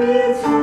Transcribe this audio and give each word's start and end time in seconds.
It's 0.00 0.57